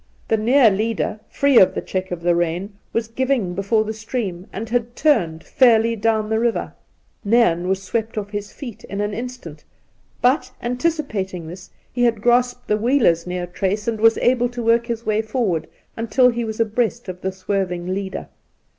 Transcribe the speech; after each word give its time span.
The 0.29 0.37
near 0.37 0.71
leader, 0.71 1.19
free 1.29 1.59
of 1.59 1.75
the 1.75 1.81
check 1.81 2.09
of 2.09 2.23
the 2.23 2.33
rein, 2.35 2.73
was 2.91 3.07
giving 3.07 3.53
before 3.53 3.83
the 3.83 3.93
stream, 3.93 4.47
and 4.51 4.67
had 4.67 4.95
turned 4.95 5.43
fairly 5.43 5.95
down 5.95 6.27
the 6.27 6.39
river. 6.39 6.73
Nairn 7.23 7.67
was 7.67 7.83
swept 7.83 8.15
oflF 8.15 8.31
his 8.31 8.51
feet 8.51 8.83
in 8.85 8.99
an 8.99 9.13
instant, 9.13 9.63
but, 10.19 10.51
anticipating 10.59 11.45
this, 11.45 11.69
he 11.93 12.01
had 12.01 12.19
grasped 12.19 12.67
the 12.67 12.77
wheeler's 12.77 13.27
near 13.27 13.45
trace, 13.45 13.87
and 13.87 14.01
was 14.01 14.17
able 14.17 14.49
to 14.49 14.63
work 14.63 14.87
his 14.87 15.05
way 15.05 15.21
forward 15.21 15.67
until 15.95 16.29
he 16.29 16.43
was 16.43 16.59
abreast 16.59 17.07
of 17.07 17.21
the 17.21 17.31
swerving 17.31 17.93
leader. 17.93 18.27